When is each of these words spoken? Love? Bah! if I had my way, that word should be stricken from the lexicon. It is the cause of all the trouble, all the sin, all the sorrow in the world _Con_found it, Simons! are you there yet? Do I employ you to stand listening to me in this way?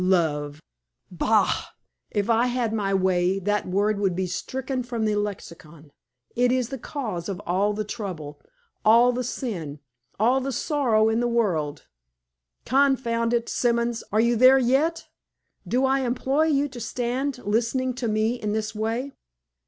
Love? 0.03 0.59
Bah! 1.11 1.65
if 2.09 2.27
I 2.27 2.47
had 2.47 2.73
my 2.73 2.91
way, 2.91 3.37
that 3.37 3.67
word 3.67 3.99
should 4.01 4.15
be 4.15 4.25
stricken 4.25 4.81
from 4.81 5.05
the 5.05 5.13
lexicon. 5.13 5.91
It 6.35 6.51
is 6.51 6.69
the 6.69 6.79
cause 6.79 7.29
of 7.29 7.39
all 7.41 7.73
the 7.73 7.83
trouble, 7.83 8.41
all 8.83 9.11
the 9.11 9.23
sin, 9.23 9.77
all 10.19 10.41
the 10.41 10.51
sorrow 10.51 11.07
in 11.07 11.19
the 11.19 11.27
world 11.27 11.85
_Con_found 12.65 13.31
it, 13.31 13.47
Simons! 13.47 14.03
are 14.11 14.19
you 14.19 14.35
there 14.35 14.57
yet? 14.57 15.05
Do 15.67 15.85
I 15.85 15.99
employ 15.99 16.45
you 16.45 16.67
to 16.69 16.79
stand 16.79 17.37
listening 17.45 17.93
to 17.93 18.07
me 18.07 18.41
in 18.41 18.53
this 18.53 18.73
way? 18.73 19.11